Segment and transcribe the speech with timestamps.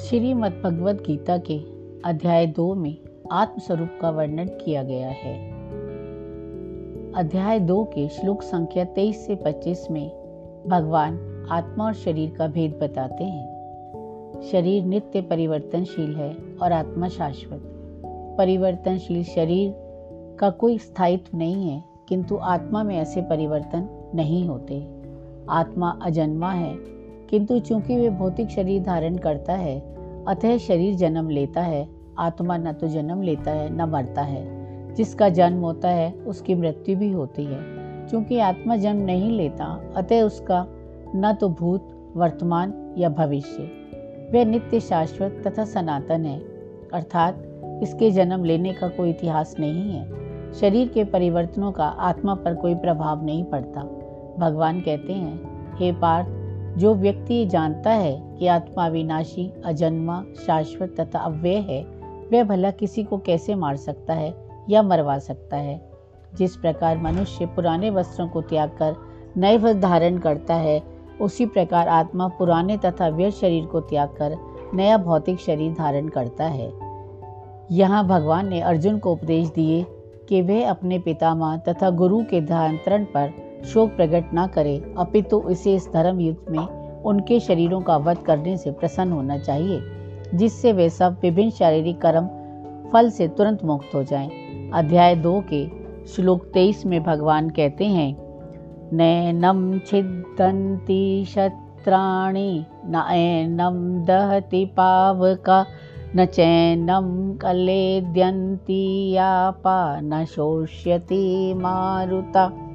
[0.00, 1.58] श्रीमद् भगवद गीता के
[2.04, 2.96] अध्याय दो में
[3.32, 5.50] आत्मस्वरूप का वर्णन किया गया है।
[7.12, 10.08] अध्याय दो के श्लोक संख्या तेईस से पच्चीस में
[10.68, 17.62] भगवान आत्मा और शरीर का भेद बताते हैं। शरीर नित्य परिवर्तनशील है और आत्मा शाश्वत।
[18.38, 19.74] परिवर्तनशील शरीर
[20.40, 24.88] का कोई स्थायित्व नहीं है, किंतु आत्मा में ऐसे परिवर्तन नहीं होते।
[25.48, 26.99] आत्मा अजन्मा है
[27.30, 29.80] किंतु चूँकि वे भौतिक शरीर धारण करता है,
[30.28, 34.60] अतः शरीर जन्म लेता है, आत्मा न तो जन्म लेता है, न मरता है।
[34.94, 37.58] जिसका जन्म होता है, उसकी मृत्यु भी होती है।
[38.10, 40.66] क्योंकि आत्मा जन्म नहीं लेता, अतः उसका
[41.16, 43.62] न तो भूत, वर्तमान या भविष्य।
[44.34, 46.38] वह नित्य शाश्वत तथा सनातन है,
[46.94, 50.10] अर्थात इसके जन्म लेने का कोई इतिहास नहीं है।
[50.52, 53.80] शरीर के परिवर्तनों का आत्मा पर कोई प्रभाव नहीं पड़ता।
[54.38, 55.40] भगवान कहते हैं,
[55.76, 56.39] हे पार्थ
[56.76, 61.82] जो व्यक्ति ये जानता है कि आत्मा विनाशी, अजन्मा, शाश्वत तथा अव्यय है,
[62.32, 64.34] वह भला किसी को कैसे मार सकता है
[64.68, 65.90] या मरवा सकता है?
[66.34, 68.96] जिस प्रकार मनुष्य पुराने वस्त्रों को त्याग कर
[69.36, 70.82] नए वस्त्र धारण करता है,
[71.20, 74.36] उसी प्रकार आत्मा पुराने तथा व्यर्थ शरीर को त्याग कर
[74.74, 76.72] नया भौतिक शरीर धारण करता है।
[77.72, 79.86] यहाँ भगवान ने अर्जुन को उपदेश दिए
[80.28, 85.50] कि वह अपने पितामह तथा गुरु के धांतरण पर शोक प्रकट न करे, अपितु तो
[85.50, 86.66] इसे इस धर्म युद्ध में
[87.02, 89.80] उनके शरीरों का वध करने से प्रसन्न होना चाहिए,
[90.34, 92.26] जिससे वे सब विभिन्न शारीरिक कर्म,
[92.92, 94.30] फल से तुरंत मुक्त हो जाएँ।
[94.74, 98.16] अध्याय दो के श्लोक तेईस में भगवान कहते हैं
[98.92, 105.66] नैनम छिदंती शत्राणी नैनम दहति पावका,
[106.16, 112.66] न चैनम कले कलेद्यंती यापा, न शोष्यति मारुता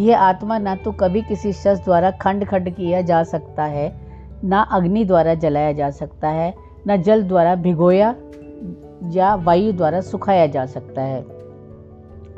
[0.00, 4.00] यह आत्मा न तो कभी किसी शस्त्र द्वारा खंड खंड किया जा सकता है,
[4.44, 6.54] न अग्नि द्वारा जलाया जा सकता है,
[6.88, 8.14] न जल द्वारा भिगोया
[9.12, 11.24] या वायु द्वारा सुखाया जा सकता है।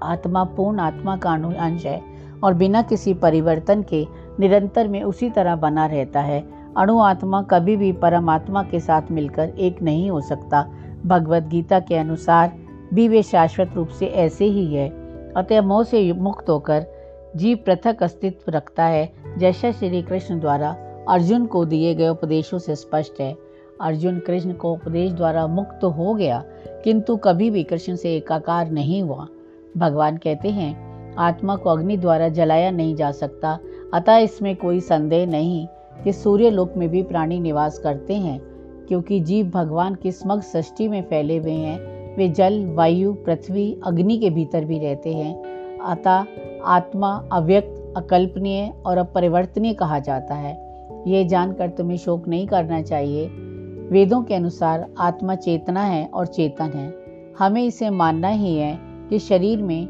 [0.02, 2.00] आत्मा पूर्ण आत्मा का अंश है
[2.44, 4.06] और बिना किसी परिवर्तन के
[4.40, 6.44] निरंतर में उसी तरह बना रहता है।
[6.76, 10.66] अणु आत्मा कभी भी परमात्मा के साथ मिलकर एक नहीं हो सकता।
[11.06, 12.52] भगवत गीता के अनुसार
[12.94, 14.88] भी वे शाश्वत रूप से ऐसे ही है।
[15.36, 16.86] अतः मोह से मुक्त होकर
[17.36, 20.76] जीव पृथक अस्तित्व रखता है, जैसा श्री कृष्ण द्वारा
[21.08, 23.36] अर्जुन को दिए गए उपदेशों से स्पष्ट है।
[23.80, 26.44] अर्जुन कृष्ण को उपदेश द्वारा मुक्त हो गया,
[26.84, 29.26] किंतु कभी भी कृष्ण से एकाकार नहीं हुआ।
[29.76, 33.58] भगवान कहते हैं, आत्मा को अग्नि द्वारा जलाया नहीं जा सकता,
[33.94, 35.66] अतः इसमें कोई संदेह नहीं
[36.04, 38.40] कि सूर्य लोक में भी प्राणी निवास करते हैं,
[38.88, 44.18] क्योंकि जीव भगवान की समग्र सृष्टि में फैले हुए हैं। वे जल, वायु, पृथ्वी, अग्नि
[44.18, 45.51] के भीतर भी रहते हैं।
[45.86, 46.24] अतः
[46.64, 50.72] आत्मा अव्यक्त, अकल्पनीय और अपरिवर्तनीय कहा जाता है।
[51.06, 53.26] ये जानकर तुम्हें शोक नहीं करना चाहिए।
[53.90, 56.94] वेदों के अनुसार आत्मा चेतना है और चेतन है।
[57.38, 59.88] हमें इसे मानना ही है कि शरीर में,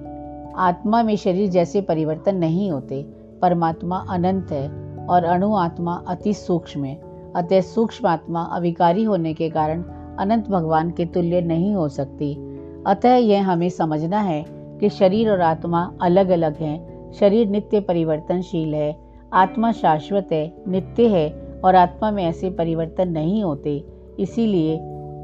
[0.57, 3.03] आत्मा में शरीर जैसे परिवर्तन नहीं होते।
[3.43, 7.01] परमात्मा अनंत है और अणु आत्मा अति सूक्ष्म है।
[7.37, 9.83] अतः सूक्ष्म आत्मा अविकारी होने के कारण
[10.19, 15.41] अनंत भगवान के तुल्य नहीं हो सकती। अतः यह हमें समझना है कि शरीर और
[15.41, 18.97] आत्मा अलग अलग हैं। शरीर नित्य परिवर्तनशील है।
[19.33, 23.85] आत्मा शाश्वत है, नित्य है और आत्मा में ऐसे परिवर्तन नहीं होते।
[24.19, 24.77] इसीलिए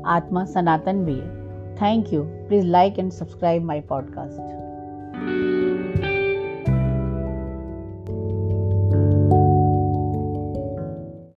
[0.07, 1.39] आत्मा सनातन भी है।
[1.75, 5.68] Thank you please like and subscribe my podcast